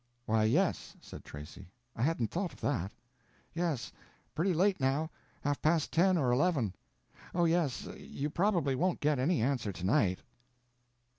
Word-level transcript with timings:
"Why 0.25 0.45
yes," 0.45 0.95
said 0.99 1.23
Tracy, 1.23 1.69
"I 1.95 2.01
hadn't 2.01 2.31
thought 2.31 2.53
of 2.53 2.61
that." 2.61 2.91
"Yes, 3.53 3.91
pretty 4.33 4.51
late, 4.51 4.79
now, 4.79 5.11
half 5.41 5.61
past 5.61 5.91
ten 5.93 6.17
or 6.17 6.31
eleven. 6.31 6.73
Oh 7.35 7.45
yes, 7.45 7.85
you 7.99 8.31
probably 8.31 8.73
won't 8.73 8.99
get 8.99 9.19
any 9.19 9.43
answer 9.43 9.71
to 9.71 9.85
night." 9.85 10.23